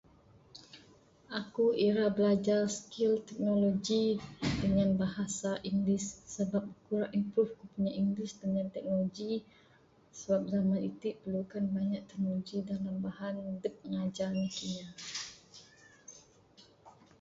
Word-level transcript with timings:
Aku 1.39 1.63
ira 1.87 2.05
blajar 2.17 2.63
skill 2.77 3.13
teknologi 3.27 4.05
dengan 4.63 4.89
bahasa 5.01 5.51
english 5.71 6.07
sabab 6.33 6.65
ku 6.83 6.91
rak 7.01 7.11
improve 7.19 7.51
ku 7.59 7.65
punya 7.73 7.91
english 8.03 8.33
dengan 8.43 8.65
teknologi 8.75 9.31
sabab 10.19 10.45
zaman 10.53 10.79
iti 10.89 11.09
perlukan 11.21 11.63
banyak 11.75 12.01
teknologi 12.09 12.57
da 12.67 12.75
meh 12.83 12.97
mahan 13.05 13.35
dep 13.63 13.75
ngajah 13.93 14.29
nakinya. 14.39 14.87